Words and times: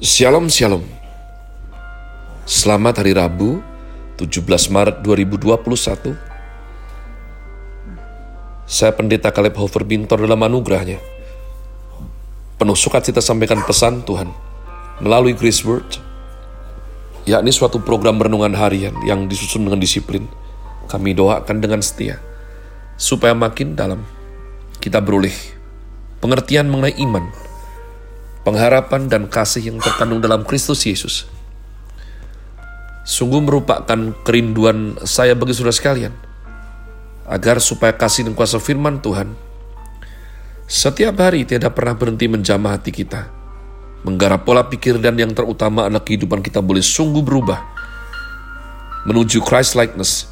Shalom 0.00 0.48
Shalom. 0.48 0.80
Selamat 2.48 3.04
hari 3.04 3.12
Rabu 3.12 3.60
17 4.16 4.72
Maret 4.72 5.04
2021 5.04 6.16
Saya 8.64 8.96
pendeta 8.96 9.28
Kaleb 9.28 9.52
Hofer 9.60 9.84
Bintor 9.84 10.24
dalam 10.24 10.40
anugerahnya. 10.40 10.96
Penuh 12.56 12.72
sukacita 12.80 13.20
sampaikan 13.20 13.60
pesan 13.60 14.00
Tuhan 14.08 14.32
Melalui 15.04 15.36
Grace 15.36 15.60
Word 15.68 16.00
Yakni 17.28 17.52
suatu 17.52 17.84
program 17.84 18.24
renungan 18.24 18.56
harian 18.56 18.96
yang 19.04 19.28
disusun 19.28 19.68
dengan 19.68 19.84
disiplin. 19.84 20.24
Kami 20.88 21.12
doakan 21.12 21.60
dengan 21.60 21.84
setia 21.84 22.16
Supaya 22.96 23.36
makin 23.36 23.76
dalam 23.76 24.00
kita 24.80 25.04
beroleh 25.04 25.36
pengertian 26.24 26.72
mengenai 26.72 26.96
iman 27.04 27.49
pengharapan 28.46 29.06
dan 29.10 29.28
kasih 29.28 29.72
yang 29.72 29.78
terkandung 29.78 30.24
dalam 30.24 30.46
Kristus 30.46 30.84
Yesus. 30.86 31.28
Sungguh 33.04 33.42
merupakan 33.42 34.14
kerinduan 34.22 35.00
saya 35.02 35.34
bagi 35.34 35.56
saudara 35.56 35.74
sekalian, 35.74 36.14
agar 37.26 37.58
supaya 37.58 37.96
kasih 37.96 38.28
dan 38.28 38.34
kuasa 38.36 38.60
firman 38.62 39.02
Tuhan 39.02 39.50
setiap 40.70 41.18
hari 41.18 41.42
tidak 41.42 41.74
pernah 41.74 41.98
berhenti 41.98 42.30
menjamah 42.30 42.78
hati 42.78 42.94
kita, 42.94 43.26
menggarap 44.06 44.46
pola 44.46 44.62
pikir 44.70 45.02
dan 45.02 45.18
yang 45.18 45.34
terutama 45.34 45.90
adalah 45.90 46.06
kehidupan 46.06 46.46
kita 46.46 46.62
boleh 46.62 46.78
sungguh 46.78 47.26
berubah 47.26 47.58
menuju 49.02 49.42
Christ 49.42 49.74
likeness, 49.74 50.30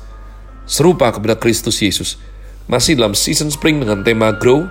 serupa 0.63 1.11
kepada 1.11 1.35
Kristus 1.35 1.83
Yesus. 1.83 2.23
Masih 2.71 2.95
dalam 2.95 3.19
season 3.19 3.51
spring 3.51 3.83
dengan 3.83 4.07
tema 4.07 4.31
Grow, 4.31 4.71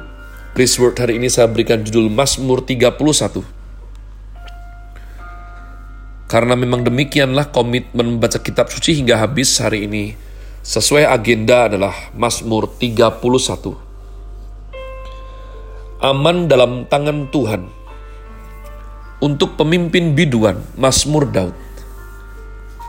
Please 0.57 0.81
Word 0.81 0.97
hari 0.97 1.21
ini 1.21 1.29
saya 1.29 1.45
berikan 1.45 1.85
judul 1.85 2.09
Mazmur 2.09 2.65
31. 2.65 3.45
Karena 6.25 6.57
memang 6.57 6.81
demikianlah 6.81 7.53
komitmen 7.53 8.17
membaca 8.17 8.41
kitab 8.41 8.73
suci 8.73 8.97
hingga 8.97 9.21
habis 9.21 9.53
hari 9.61 9.85
ini. 9.85 10.17
Sesuai 10.65 11.05
agenda 11.05 11.69
adalah 11.69 11.93
Mazmur 12.17 12.73
31. 12.73 13.21
Aman 16.01 16.49
dalam 16.49 16.89
tangan 16.89 17.29
Tuhan. 17.29 17.69
Untuk 19.21 19.61
pemimpin 19.61 20.17
biduan, 20.17 20.57
Mazmur 20.73 21.29
Daud. 21.29 21.53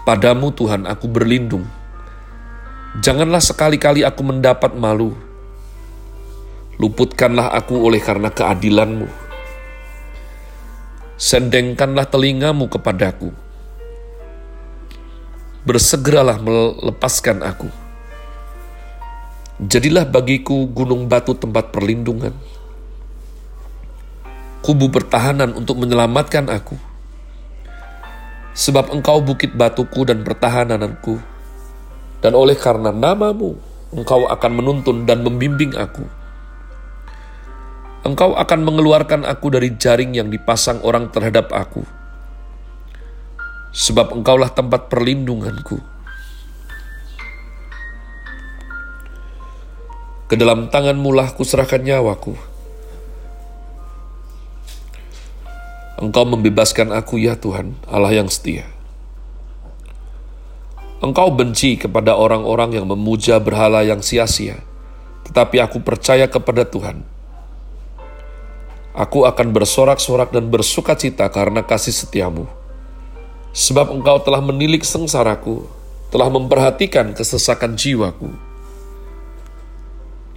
Padamu 0.08 0.56
Tuhan 0.56 0.88
aku 0.88 1.04
berlindung. 1.04 1.68
Janganlah 3.04 3.44
sekali-kali 3.44 4.08
aku 4.08 4.24
mendapat 4.24 4.72
malu 4.72 5.27
Luputkanlah 6.78 7.50
aku 7.58 7.74
oleh 7.74 7.98
karena 7.98 8.30
keadilanmu. 8.30 9.10
Sendengkanlah 11.18 12.06
telingamu 12.06 12.70
kepadaku. 12.70 13.34
Bersegeralah 15.66 16.38
melepaskan 16.38 17.42
aku. 17.42 17.66
Jadilah 19.58 20.06
bagiku 20.06 20.70
gunung 20.70 21.10
batu 21.10 21.34
tempat 21.34 21.74
perlindungan. 21.74 22.30
Kubu 24.62 24.86
pertahanan 24.94 25.58
untuk 25.58 25.82
menyelamatkan 25.82 26.46
aku. 26.46 26.78
Sebab 28.54 28.94
engkau 28.94 29.18
bukit 29.18 29.50
batuku 29.50 30.06
dan 30.06 30.22
pertahananku. 30.22 31.18
Dan 32.22 32.38
oleh 32.38 32.54
karena 32.54 32.94
namamu, 32.94 33.58
engkau 33.90 34.30
akan 34.30 34.52
menuntun 34.62 35.02
dan 35.10 35.26
membimbing 35.26 35.74
aku 35.74 36.17
Engkau 38.08 38.32
akan 38.32 38.64
mengeluarkan 38.64 39.28
aku 39.28 39.52
dari 39.52 39.76
jaring 39.76 40.16
yang 40.16 40.32
dipasang 40.32 40.80
orang 40.80 41.12
terhadap 41.12 41.52
aku. 41.52 41.84
Sebab 43.76 44.16
engkaulah 44.16 44.48
tempat 44.48 44.88
perlindunganku. 44.88 45.76
Ke 50.24 50.40
dalam 50.40 50.72
tanganmu 50.72 51.12
lah 51.12 51.36
kuserahkan 51.36 51.84
nyawaku. 51.84 52.32
Engkau 56.00 56.24
membebaskan 56.32 56.96
aku 56.96 57.20
ya 57.20 57.36
Tuhan, 57.36 57.76
Allah 57.92 58.16
yang 58.24 58.32
setia. 58.32 58.64
Engkau 61.04 61.28
benci 61.28 61.76
kepada 61.76 62.16
orang-orang 62.16 62.72
yang 62.72 62.88
memuja 62.88 63.36
berhala 63.36 63.84
yang 63.84 64.00
sia-sia, 64.00 64.64
tetapi 65.28 65.60
aku 65.60 65.84
percaya 65.84 66.24
kepada 66.24 66.64
Tuhan 66.64 67.17
Aku 68.98 69.22
akan 69.22 69.54
bersorak-sorak 69.54 70.34
dan 70.34 70.50
bersuka 70.50 70.98
cita 70.98 71.30
karena 71.30 71.62
kasih 71.62 71.94
setiamu. 71.94 72.50
Sebab 73.54 73.94
engkau 73.94 74.18
telah 74.26 74.42
menilik 74.42 74.82
sengsaraku, 74.82 75.62
telah 76.10 76.26
memperhatikan 76.26 77.14
kesesakan 77.14 77.78
jiwaku, 77.78 78.26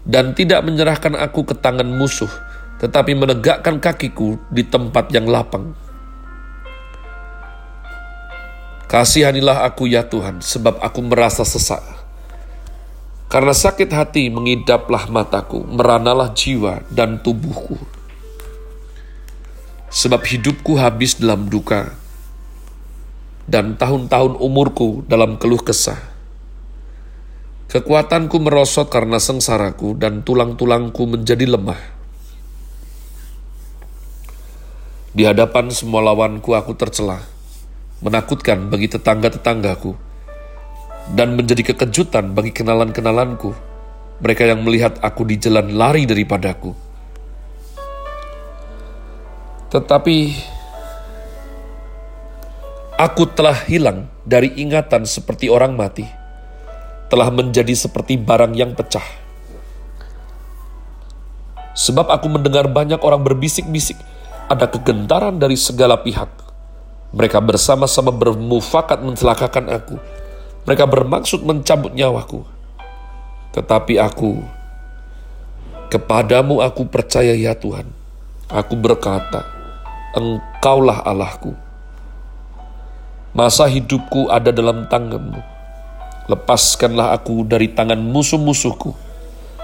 dan 0.05 0.37
tidak 0.37 0.61
menyerahkan 0.61 1.17
aku 1.17 1.41
ke 1.49 1.57
tangan 1.57 1.89
musuh, 1.89 2.29
tetapi 2.77 3.17
menegakkan 3.17 3.81
kakiku 3.81 4.37
di 4.53 4.61
tempat 4.61 5.09
yang 5.09 5.25
lapang. 5.25 5.73
Kasihanilah 8.85 9.65
aku 9.65 9.89
ya 9.89 10.05
Tuhan, 10.05 10.37
sebab 10.37 10.77
aku 10.85 11.01
merasa 11.01 11.41
sesak. 11.41 11.81
Karena 13.25 13.57
sakit 13.57 13.89
hati 13.89 14.29
mengidaplah 14.29 15.09
mataku, 15.09 15.65
meranalah 15.65 16.29
jiwa 16.37 16.85
dan 16.93 17.17
tubuhku 17.25 18.00
sebab 19.91 20.23
hidupku 20.23 20.79
habis 20.79 21.19
dalam 21.19 21.51
duka, 21.51 21.91
dan 23.43 23.75
tahun-tahun 23.75 24.39
umurku 24.39 25.03
dalam 25.03 25.35
keluh 25.35 25.59
kesah. 25.59 25.99
Kekuatanku 27.67 28.39
merosot 28.39 28.87
karena 28.87 29.19
sengsaraku, 29.19 29.99
dan 29.99 30.23
tulang-tulangku 30.23 31.03
menjadi 31.07 31.43
lemah. 31.43 31.79
Di 35.11 35.27
hadapan 35.27 35.67
semua 35.75 35.99
lawanku 35.99 36.55
aku 36.55 36.71
tercela, 36.79 37.19
menakutkan 37.99 38.71
bagi 38.71 38.87
tetangga-tetanggaku, 38.87 39.91
dan 41.11 41.35
menjadi 41.35 41.75
kekejutan 41.75 42.31
bagi 42.31 42.55
kenalan-kenalanku, 42.55 43.51
mereka 44.23 44.47
yang 44.47 44.63
melihat 44.63 45.03
aku 45.03 45.27
di 45.27 45.35
jalan 45.35 45.75
lari 45.75 46.07
daripadaku 46.07 46.90
tetapi 49.71 50.35
aku 52.99 53.23
telah 53.31 53.55
hilang 53.55 54.11
dari 54.27 54.51
ingatan 54.59 55.07
seperti 55.07 55.47
orang 55.47 55.79
mati, 55.79 56.03
telah 57.07 57.31
menjadi 57.31 57.71
seperti 57.71 58.19
barang 58.19 58.51
yang 58.51 58.75
pecah. 58.75 59.03
Sebab 61.71 62.11
aku 62.11 62.27
mendengar 62.27 62.67
banyak 62.67 62.99
orang 62.99 63.23
berbisik-bisik, 63.23 63.95
ada 64.51 64.67
kegentaran 64.67 65.39
dari 65.39 65.55
segala 65.55 65.95
pihak. 66.03 66.27
Mereka 67.15 67.39
bersama-sama 67.39 68.11
bermufakat 68.11 68.99
mencelakakan 68.99 69.71
aku. 69.71 69.95
Mereka 70.67 70.83
bermaksud 70.83 71.47
mencabut 71.47 71.95
nyawaku. 71.95 72.43
Tetapi 73.55 74.03
aku, 74.03 74.43
kepadamu 75.87 76.59
aku 76.59 76.83
percaya 76.91 77.31
ya 77.39 77.55
Tuhan. 77.55 77.87
Aku 78.51 78.75
berkata, 78.75 79.60
Engkaulah 80.11 81.07
Allahku. 81.07 81.55
Masa 83.31 83.63
hidupku 83.71 84.27
ada 84.27 84.51
dalam 84.51 84.83
tanganmu. 84.91 85.39
Lepaskanlah 86.27 87.15
aku 87.15 87.47
dari 87.47 87.71
tangan 87.71 87.95
musuh-musuhku 87.95 88.91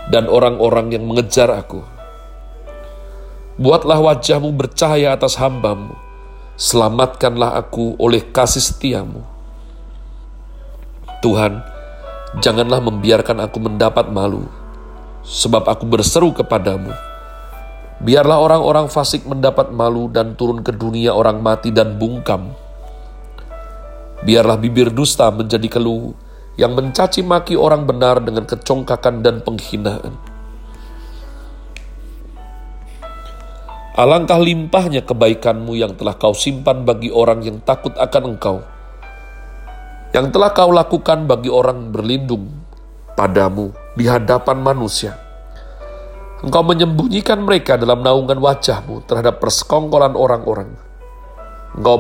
dan 0.08 0.32
orang-orang 0.32 0.96
yang 0.96 1.04
mengejar 1.04 1.52
aku. 1.52 1.84
Buatlah 3.60 4.00
wajahmu 4.00 4.56
bercahaya 4.56 5.20
atas 5.20 5.36
hambamu. 5.36 6.00
Selamatkanlah 6.56 7.60
aku 7.60 8.00
oleh 8.00 8.24
kasih 8.32 8.64
setiamu. 8.64 9.28
Tuhan, 11.20 11.60
janganlah 12.40 12.80
membiarkan 12.80 13.44
aku 13.44 13.60
mendapat 13.60 14.08
malu, 14.08 14.48
sebab 15.28 15.68
aku 15.68 15.84
berseru 15.84 16.32
kepadamu 16.32 16.96
Biarlah 17.98 18.38
orang-orang 18.38 18.94
fasik 18.94 19.26
mendapat 19.26 19.74
malu 19.74 20.06
dan 20.14 20.38
turun 20.38 20.62
ke 20.62 20.70
dunia 20.70 21.18
orang 21.18 21.42
mati 21.42 21.74
dan 21.74 21.98
bungkam. 21.98 22.54
Biarlah 24.22 24.62
bibir 24.62 24.94
dusta 24.94 25.34
menjadi 25.34 25.66
keluh 25.66 26.14
yang 26.62 26.78
mencaci 26.78 27.26
maki 27.26 27.58
orang 27.58 27.90
benar 27.90 28.22
dengan 28.22 28.46
kecongkakan 28.46 29.26
dan 29.26 29.42
penghinaan. 29.42 30.14
Alangkah 33.98 34.38
limpahnya 34.38 35.02
kebaikanmu 35.02 35.74
yang 35.74 35.98
telah 35.98 36.14
kau 36.22 36.38
simpan 36.38 36.86
bagi 36.86 37.10
orang 37.10 37.42
yang 37.42 37.58
takut 37.66 37.98
akan 37.98 38.38
engkau, 38.38 38.62
yang 40.14 40.30
telah 40.30 40.54
kau 40.54 40.70
lakukan 40.70 41.26
bagi 41.26 41.50
orang 41.50 41.90
berlindung 41.90 42.46
padamu 43.18 43.74
di 43.98 44.06
hadapan 44.06 44.62
manusia 44.62 45.27
Engkau 46.38 46.62
menyembunyikan 46.62 47.42
mereka 47.42 47.82
dalam 47.82 48.06
naungan 48.06 48.38
wajahmu 48.38 49.10
terhadap 49.10 49.42
persekongkolan 49.42 50.14
orang-orang. 50.14 50.70
Engkau 51.74 51.98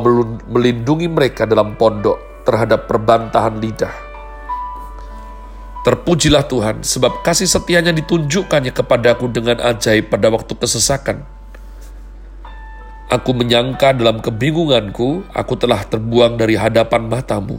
melindungi 0.53 1.09
mereka 1.09 1.49
dalam 1.49 1.73
pondok 1.73 2.45
terhadap 2.45 2.85
perbantahan 2.85 3.57
lidah. 3.57 3.93
Terpujilah 5.81 6.45
Tuhan, 6.45 6.85
sebab 6.85 7.25
kasih 7.25 7.49
setianya 7.49 7.89
ditunjukkannya 7.97 8.77
kepadaku 8.77 9.25
dengan 9.33 9.57
ajaib 9.57 10.13
pada 10.13 10.29
waktu 10.29 10.53
kesesakan. 10.53 11.25
Aku 13.09 13.31
menyangka 13.33 13.95
dalam 13.95 14.21
kebingunganku, 14.21 15.25
aku 15.33 15.53
telah 15.57 15.81
terbuang 15.81 16.37
dari 16.37 16.59
hadapan 16.59 17.09
matamu. 17.09 17.57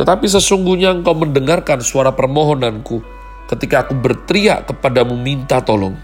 Tetapi 0.00 0.26
sesungguhnya 0.30 0.94
engkau 0.94 1.12
mendengarkan 1.12 1.82
suara 1.82 2.14
permohonanku 2.14 3.13
ketika 3.48 3.84
aku 3.84 3.92
berteriak 3.96 4.64
kepadamu 4.68 5.16
minta 5.16 5.60
tolong. 5.60 5.96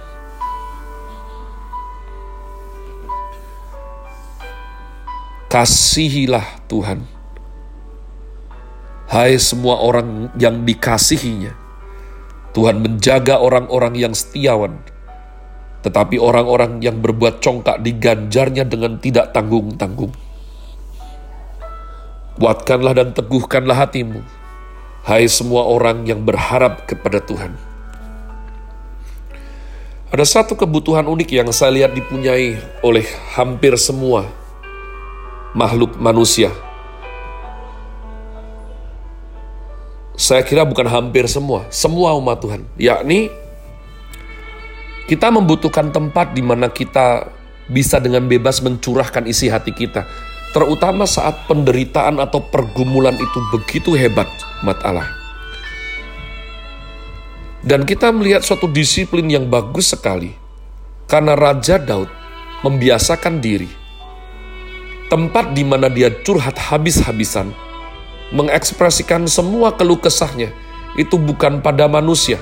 Kasihilah 5.50 6.62
Tuhan. 6.70 7.02
Hai 9.10 9.34
semua 9.42 9.82
orang 9.82 10.30
yang 10.38 10.62
dikasihinya. 10.62 11.50
Tuhan 12.54 12.78
menjaga 12.78 13.42
orang-orang 13.42 13.98
yang 13.98 14.14
setiawan. 14.14 14.78
Tetapi 15.82 16.22
orang-orang 16.22 16.78
yang 16.78 17.02
berbuat 17.02 17.42
congkak 17.42 17.82
diganjarnya 17.82 18.62
dengan 18.62 19.02
tidak 19.02 19.34
tanggung-tanggung. 19.34 20.14
Kuatkanlah 22.38 22.94
dan 22.94 23.10
teguhkanlah 23.10 23.74
hatimu. 23.74 24.22
Hai 25.10 25.26
semua 25.26 25.66
orang 25.66 26.06
yang 26.06 26.22
berharap 26.22 26.86
kepada 26.86 27.18
Tuhan. 27.18 27.58
Ada 30.14 30.22
satu 30.22 30.54
kebutuhan 30.54 31.02
unik 31.02 31.34
yang 31.34 31.50
saya 31.50 31.82
lihat 31.82 31.98
dipunyai 31.98 32.54
oleh 32.86 33.02
hampir 33.34 33.74
semua 33.74 34.30
makhluk 35.50 35.98
manusia. 35.98 36.54
Saya 40.14 40.46
kira 40.46 40.62
bukan 40.62 40.86
hampir 40.86 41.26
semua, 41.26 41.66
semua 41.74 42.14
umat 42.14 42.38
Tuhan, 42.38 42.62
yakni 42.78 43.34
kita 45.10 45.26
membutuhkan 45.34 45.90
tempat 45.90 46.38
di 46.38 46.42
mana 46.46 46.70
kita 46.70 47.34
bisa 47.66 47.98
dengan 47.98 48.30
bebas 48.30 48.62
mencurahkan 48.62 49.26
isi 49.26 49.50
hati 49.50 49.74
kita, 49.74 50.06
terutama 50.50 51.06
saat 51.06 51.46
penderitaan 51.46 52.18
atau 52.18 52.42
pergumulan 52.42 53.14
itu 53.14 53.38
begitu 53.54 53.94
hebat, 53.94 54.26
umat 54.62 54.78
Allah. 54.82 55.08
Dan 57.60 57.84
kita 57.84 58.08
melihat 58.10 58.40
suatu 58.40 58.66
disiplin 58.66 59.28
yang 59.28 59.46
bagus 59.46 59.92
sekali, 59.92 60.32
karena 61.06 61.36
Raja 61.36 61.76
Daud 61.76 62.08
membiasakan 62.64 63.40
diri 63.40 63.68
tempat 65.10 65.52
di 65.52 65.66
mana 65.66 65.90
dia 65.90 66.08
curhat 66.22 66.54
habis-habisan, 66.54 67.50
mengekspresikan 68.30 69.26
semua 69.26 69.74
keluh 69.74 69.98
kesahnya, 69.98 70.54
itu 70.94 71.18
bukan 71.18 71.58
pada 71.58 71.90
manusia, 71.90 72.38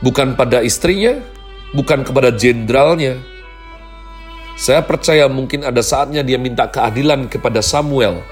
bukan 0.00 0.32
pada 0.32 0.64
istrinya, 0.64 1.20
bukan 1.76 2.02
kepada 2.02 2.32
jenderalnya. 2.32 3.20
Saya 4.58 4.82
percaya 4.82 5.30
mungkin 5.30 5.62
ada 5.62 5.78
saatnya 5.78 6.26
dia 6.26 6.34
minta 6.34 6.66
keadilan 6.66 7.30
kepada 7.30 7.62
Samuel, 7.62 8.26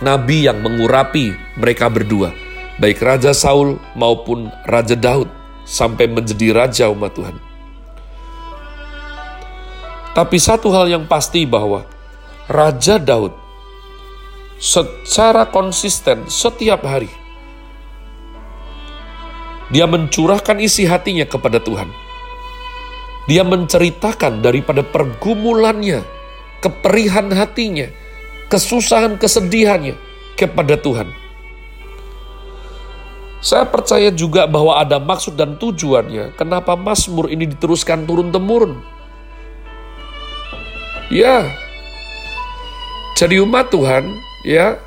nabi 0.00 0.48
yang 0.48 0.64
mengurapi 0.64 1.36
mereka 1.60 1.92
berdua, 1.92 2.32
baik 2.80 3.04
Raja 3.04 3.36
Saul 3.36 3.76
maupun 3.92 4.48
Raja 4.64 4.96
Daud, 4.96 5.28
sampai 5.68 6.08
menjadi 6.08 6.56
raja 6.56 6.88
umat 6.88 7.12
Tuhan. 7.12 7.36
Tapi 10.16 10.40
satu 10.40 10.72
hal 10.72 10.88
yang 10.88 11.04
pasti 11.04 11.44
bahwa 11.44 11.84
Raja 12.48 12.96
Daud 12.96 13.36
secara 14.56 15.44
konsisten 15.52 16.24
setiap 16.32 16.80
hari 16.82 17.12
dia 19.68 19.84
mencurahkan 19.84 20.56
isi 20.64 20.88
hatinya 20.88 21.28
kepada 21.28 21.60
Tuhan. 21.60 22.07
Dia 23.28 23.44
menceritakan 23.44 24.40
daripada 24.40 24.80
pergumulannya, 24.80 26.00
keperihan 26.64 27.28
hatinya, 27.28 27.92
kesusahan 28.48 29.20
kesedihannya 29.20 29.94
kepada 30.40 30.80
Tuhan. 30.80 31.12
Saya 33.38 33.68
percaya 33.68 34.10
juga 34.10 34.50
bahwa 34.50 34.80
ada 34.80 34.98
maksud 34.98 35.38
dan 35.38 35.60
tujuannya 35.60 36.34
kenapa 36.34 36.74
Mazmur 36.74 37.30
ini 37.30 37.46
diteruskan 37.46 38.02
turun-temurun. 38.02 38.82
Ya, 41.12 41.52
jadi 43.18 43.42
umat 43.42 43.74
Tuhan, 43.74 44.04
ya, 44.46 44.78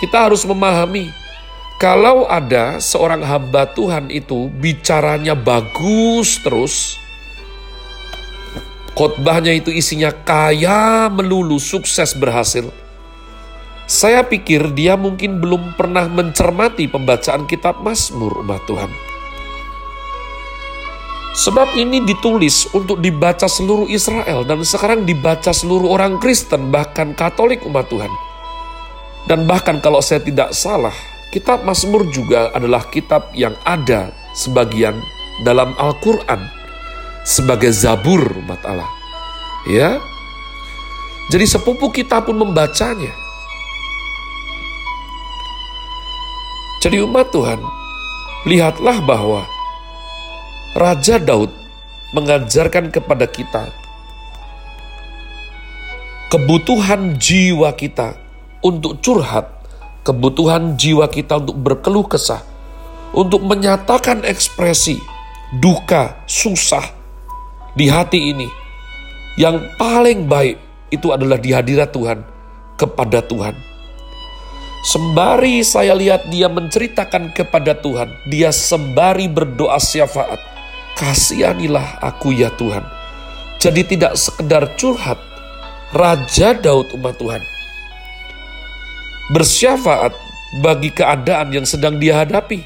kita 0.00 0.28
harus 0.28 0.48
memahami 0.48 1.12
kalau 1.76 2.24
ada 2.24 2.80
seorang 2.80 3.24
hamba 3.24 3.68
Tuhan 3.72 4.08
itu 4.08 4.48
bicaranya 4.60 5.36
bagus 5.36 6.40
terus, 6.40 7.00
khotbahnya 9.00 9.56
itu 9.56 9.72
isinya 9.72 10.12
kaya 10.12 11.08
melulu, 11.08 11.56
sukses 11.56 12.12
berhasil. 12.12 12.68
Saya 13.88 14.20
pikir 14.28 14.76
dia 14.76 14.92
mungkin 14.92 15.40
belum 15.40 15.72
pernah 15.72 16.04
mencermati 16.04 16.84
pembacaan 16.84 17.48
kitab 17.48 17.80
Mazmur 17.80 18.44
umat 18.44 18.60
Tuhan. 18.68 18.92
Sebab 21.32 21.80
ini 21.80 22.04
ditulis 22.04 22.68
untuk 22.76 23.00
dibaca 23.00 23.48
seluruh 23.48 23.88
Israel 23.88 24.44
dan 24.44 24.60
sekarang 24.60 25.08
dibaca 25.08 25.48
seluruh 25.48 25.96
orang 25.96 26.20
Kristen 26.20 26.68
bahkan 26.68 27.16
Katolik 27.16 27.64
umat 27.64 27.88
Tuhan. 27.88 28.12
Dan 29.24 29.48
bahkan 29.48 29.80
kalau 29.80 30.04
saya 30.04 30.20
tidak 30.20 30.52
salah, 30.52 30.92
kitab 31.32 31.64
Mazmur 31.64 32.04
juga 32.12 32.52
adalah 32.52 32.84
kitab 32.92 33.32
yang 33.32 33.56
ada 33.64 34.12
sebagian 34.36 35.00
dalam 35.40 35.72
Al-Qur'an 35.80 36.59
sebagai 37.30 37.70
zabur 37.70 38.34
umat 38.42 38.58
Allah. 38.66 38.90
Ya. 39.70 40.02
Jadi 41.30 41.46
sepupu 41.46 41.94
kita 41.94 42.26
pun 42.26 42.34
membacanya. 42.34 43.14
Jadi 46.82 46.98
umat 47.06 47.30
Tuhan, 47.30 47.62
lihatlah 48.50 48.98
bahwa 49.06 49.46
Raja 50.74 51.22
Daud 51.22 51.54
mengajarkan 52.10 52.90
kepada 52.90 53.30
kita 53.30 53.70
kebutuhan 56.34 57.14
jiwa 57.20 57.70
kita 57.78 58.18
untuk 58.64 58.98
curhat, 59.04 59.46
kebutuhan 60.02 60.74
jiwa 60.74 61.06
kita 61.06 61.38
untuk 61.38 61.58
berkeluh 61.62 62.06
kesah, 62.10 62.42
untuk 63.14 63.44
menyatakan 63.44 64.24
ekspresi 64.24 64.98
duka, 65.58 66.22
susah 66.26 66.99
di 67.74 67.86
hati 67.90 68.32
ini. 68.34 68.48
Yang 69.38 69.72
paling 69.78 70.26
baik 70.26 70.58
itu 70.90 71.14
adalah 71.14 71.38
di 71.38 71.54
hadirat 71.54 71.94
Tuhan, 71.94 72.20
kepada 72.80 73.22
Tuhan. 73.24 73.54
Sembari 74.80 75.60
saya 75.60 75.92
lihat 75.92 76.32
dia 76.32 76.48
menceritakan 76.48 77.36
kepada 77.36 77.76
Tuhan, 77.76 78.08
dia 78.32 78.48
sembari 78.48 79.28
berdoa 79.28 79.76
syafaat 79.76 80.40
kasihanilah 80.96 82.00
aku 82.00 82.32
ya 82.32 82.48
Tuhan. 82.56 82.84
Jadi 83.60 83.96
tidak 83.96 84.16
sekedar 84.16 84.72
curhat, 84.80 85.20
Raja 85.92 86.56
Daud 86.56 86.96
umat 86.96 87.20
Tuhan. 87.20 87.44
Bersyafaat 89.36 90.16
bagi 90.64 90.88
keadaan 90.90 91.52
yang 91.52 91.68
sedang 91.68 92.00
dia 92.00 92.24
hadapi. 92.24 92.64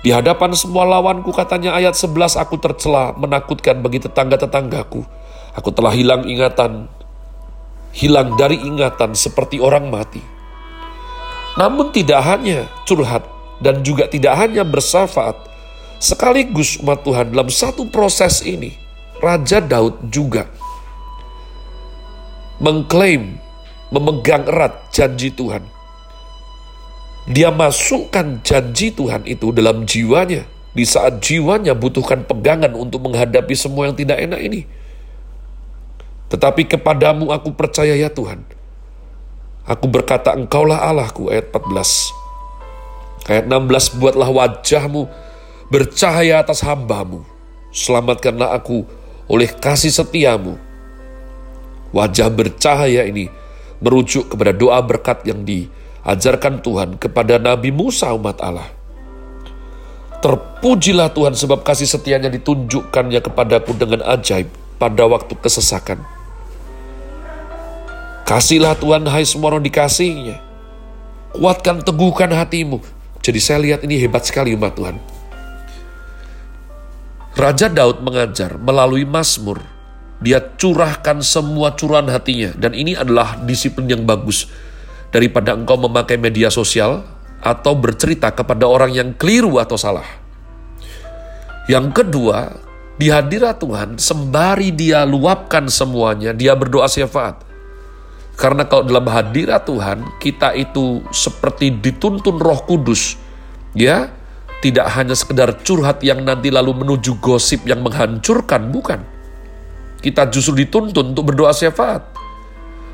Di 0.00 0.10
hadapan 0.10 0.56
semua 0.56 0.88
lawanku 0.88 1.28
katanya 1.32 1.76
ayat 1.76 1.92
11 1.92 2.40
aku 2.40 2.56
tercela 2.56 3.12
menakutkan 3.16 3.84
bagi 3.84 4.00
tetangga-tetanggaku. 4.00 5.04
Aku 5.52 5.68
telah 5.76 5.92
hilang 5.92 6.24
ingatan, 6.24 6.88
hilang 7.92 8.38
dari 8.40 8.56
ingatan 8.56 9.12
seperti 9.12 9.60
orang 9.60 9.92
mati. 9.92 10.24
Namun 11.60 11.92
tidak 11.92 12.24
hanya 12.24 12.64
curhat 12.88 13.26
dan 13.60 13.84
juga 13.84 14.08
tidak 14.08 14.40
hanya 14.40 14.64
bersafaat, 14.64 15.50
Sekaligus 16.00 16.80
umat 16.80 17.04
Tuhan 17.04 17.28
dalam 17.28 17.52
satu 17.52 17.84
proses 17.92 18.40
ini, 18.40 18.72
Raja 19.20 19.60
Daud 19.60 20.08
juga 20.08 20.48
mengklaim, 22.56 23.36
memegang 23.92 24.48
erat 24.48 24.80
janji 24.96 25.28
Tuhan. 25.28 25.60
Dia 27.28 27.52
masukkan 27.52 28.40
janji 28.40 28.88
Tuhan 28.94 29.28
itu 29.28 29.52
dalam 29.52 29.84
jiwanya 29.84 30.48
di 30.70 30.86
saat 30.86 31.18
jiwanya 31.20 31.74
butuhkan 31.74 32.24
pegangan 32.24 32.72
untuk 32.78 33.04
menghadapi 33.04 33.52
semua 33.58 33.90
yang 33.90 33.96
tidak 33.98 34.22
enak 34.22 34.40
ini. 34.40 34.64
Tetapi 36.30 36.70
kepadamu 36.70 37.34
aku 37.34 37.50
percaya 37.52 37.92
ya 37.98 38.06
Tuhan. 38.06 38.46
Aku 39.66 39.90
berkata 39.90 40.32
engkaulah 40.32 40.78
Allahku 40.78 41.28
ayat 41.28 41.50
14. 41.52 43.28
Ayat 43.28 43.44
16 43.50 43.98
buatlah 43.98 44.30
wajahmu 44.30 45.10
bercahaya 45.68 46.40
atas 46.40 46.62
hambamu. 46.62 47.26
Selamatkanlah 47.74 48.54
aku 48.54 48.86
oleh 49.26 49.50
kasih 49.50 49.90
setiamu. 49.90 50.58
Wajah 51.90 52.30
bercahaya 52.30 53.06
ini 53.06 53.26
merujuk 53.82 54.30
kepada 54.30 54.54
doa 54.54 54.78
berkat 54.82 55.26
yang 55.26 55.42
diajarkan 56.04 56.64
Tuhan 56.64 56.88
kepada 56.96 57.36
Nabi 57.36 57.70
Musa 57.70 58.10
umat 58.16 58.40
Allah. 58.40 58.68
Terpujilah 60.20 61.12
Tuhan 61.16 61.32
sebab 61.32 61.64
kasih 61.64 61.88
setianya 61.88 62.28
ditunjukkannya 62.28 63.24
kepadaku 63.24 63.72
dengan 63.72 64.04
ajaib 64.04 64.52
pada 64.76 65.08
waktu 65.08 65.32
kesesakan. 65.36 66.04
Kasihlah 68.28 68.76
Tuhan 68.76 69.08
hai 69.08 69.24
semua 69.24 69.56
orang 69.56 69.64
dikasihnya. 69.64 70.38
Kuatkan 71.34 71.80
teguhkan 71.80 72.30
hatimu. 72.30 72.78
Jadi 73.20 73.40
saya 73.40 73.58
lihat 73.64 73.80
ini 73.84 74.00
hebat 74.00 74.24
sekali 74.24 74.56
umat 74.56 74.72
Tuhan 74.72 74.96
Raja 77.40 77.68
Daud 77.70 78.02
mengajar 78.04 78.58
melalui 78.58 79.08
Mazmur. 79.08 79.62
Dia 80.20 80.42
curahkan 80.42 81.24
semua 81.24 81.72
curahan 81.72 82.12
hatinya. 82.12 82.52
Dan 82.52 82.76
ini 82.76 82.92
adalah 82.92 83.40
disiplin 83.40 83.88
yang 83.88 84.04
bagus. 84.04 84.50
Daripada 85.10 85.58
engkau 85.58 85.74
memakai 85.74 86.16
media 86.16 86.50
sosial 86.50 87.02
atau 87.42 87.72
bercerita 87.74 88.30
kepada 88.30 88.68
orang 88.68 88.94
yang 88.94 89.08
keliru 89.16 89.58
atau 89.58 89.74
salah. 89.74 90.06
Yang 91.66 92.02
kedua, 92.02 92.50
di 93.00 93.08
hadirat 93.08 93.62
Tuhan, 93.62 93.96
sembari 93.96 94.76
dia 94.76 95.08
luapkan 95.08 95.70
semuanya, 95.72 96.36
dia 96.36 96.52
berdoa 96.52 96.84
syafaat. 96.84 97.40
Karena 98.36 98.68
kalau 98.68 98.84
dalam 98.84 99.08
hadirat 99.08 99.64
Tuhan, 99.64 100.20
kita 100.20 100.52
itu 100.52 101.00
seperti 101.08 101.72
dituntun 101.80 102.36
roh 102.36 102.60
kudus. 102.64 103.16
Ya, 103.72 104.12
tidak 104.60 104.92
hanya 104.92 105.16
sekedar 105.16 105.62
curhat 105.64 106.04
yang 106.04 106.26
nanti 106.26 106.52
lalu 106.52 106.76
menuju 106.84 107.16
gosip 107.22 107.64
yang 107.64 107.80
menghancurkan, 107.80 108.68
bukan. 108.68 109.00
Kita 110.04 110.28
justru 110.28 110.64
dituntun 110.64 111.16
untuk 111.16 111.32
berdoa 111.32 111.54
syafaat. 111.54 112.09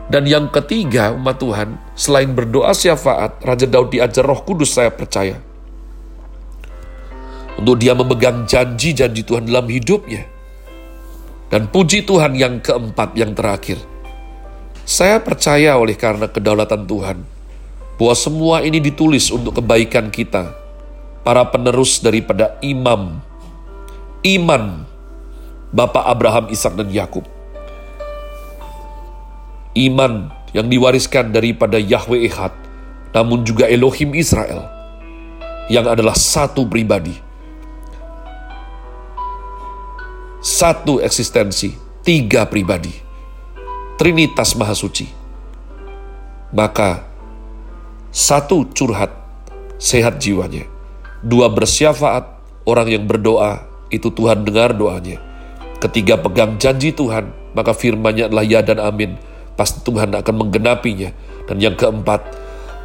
Dan 0.07 0.23
yang 0.23 0.47
ketiga, 0.55 1.11
umat 1.19 1.43
Tuhan, 1.43 1.83
selain 1.99 2.31
berdoa 2.31 2.71
syafaat, 2.71 3.43
Raja 3.43 3.67
Daud 3.67 3.91
diajar 3.91 4.23
roh 4.23 4.39
kudus 4.47 4.79
saya 4.79 4.95
percaya. 4.95 5.43
Untuk 7.59 7.83
dia 7.83 7.97
memegang 7.97 8.47
janji-janji 8.47 9.27
Tuhan 9.27 9.51
dalam 9.51 9.67
hidupnya. 9.67 10.23
Dan 11.51 11.67
puji 11.67 12.07
Tuhan 12.07 12.39
yang 12.39 12.63
keempat, 12.63 13.19
yang 13.19 13.35
terakhir. 13.35 13.83
Saya 14.87 15.19
percaya 15.19 15.75
oleh 15.75 15.99
karena 15.99 16.31
kedaulatan 16.31 16.87
Tuhan, 16.87 17.19
bahwa 17.99 18.15
semua 18.15 18.63
ini 18.63 18.79
ditulis 18.79 19.35
untuk 19.35 19.59
kebaikan 19.59 20.15
kita, 20.15 20.55
para 21.27 21.43
penerus 21.51 21.99
daripada 21.99 22.55
imam, 22.63 23.19
iman 24.23 24.87
Bapak 25.75 26.07
Abraham, 26.07 26.47
Ishak 26.47 26.79
dan 26.79 26.95
Yakub. 26.95 27.36
Iman 29.76 30.33
yang 30.56 30.73
diwariskan 30.73 31.37
daripada 31.37 31.76
Yahweh 31.76 32.25
Ehad, 32.33 32.52
namun 33.12 33.45
juga 33.45 33.68
Elohim 33.68 34.16
Israel, 34.16 34.64
yang 35.68 35.85
adalah 35.85 36.16
satu 36.16 36.64
pribadi. 36.64 37.12
Satu 40.40 41.02
eksistensi, 41.04 41.76
tiga 42.00 42.49
pribadi. 42.49 42.95
Trinitas 44.00 44.56
Maha 44.56 44.73
Suci. 44.73 45.04
Maka, 46.56 47.04
satu 48.09 48.64
curhat, 48.73 49.12
sehat 49.76 50.23
jiwanya 50.23 50.76
Dua 51.26 51.50
bersyafaat, 51.50 52.38
orang 52.71 52.87
yang 52.87 53.04
berdoa, 53.09 53.66
itu 53.90 54.14
Tuhan 54.14 54.47
dengar 54.47 54.76
doanya. 54.76 55.18
Ketiga 55.83 56.14
pegang 56.21 56.54
janji 56.54 56.95
Tuhan, 56.95 57.35
maka 57.50 57.75
firmannya 57.75 58.30
adalah 58.30 58.47
ya 58.47 58.62
dan 58.62 58.78
amin. 58.78 59.18
Pasti 59.57 59.83
Tuhan 59.83 60.13
akan 60.13 60.35
menggenapinya. 60.37 61.11
Dan 61.49 61.59
yang 61.59 61.75
keempat, 61.75 62.21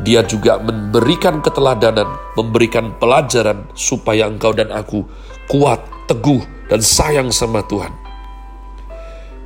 dia 0.02 0.26
juga 0.26 0.58
memberikan 0.58 1.44
keteladanan, 1.46 2.08
memberikan 2.34 2.96
pelajaran 2.98 3.70
supaya 3.78 4.26
engkau 4.26 4.56
dan 4.56 4.74
aku 4.74 5.06
kuat, 5.46 5.84
teguh, 6.10 6.42
dan 6.72 6.82
sayang 6.82 7.30
sama 7.30 7.62
Tuhan. 7.68 7.92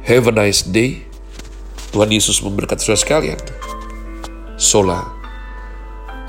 Have 0.06 0.30
a 0.30 0.34
nice 0.34 0.62
day. 0.62 1.02
Tuhan 1.90 2.14
Yesus 2.14 2.44
memberkati 2.46 2.84
saudara 2.84 3.02
sekalian. 3.02 3.42
Sola. 4.56 5.02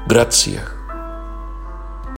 Grazie. 0.09 0.76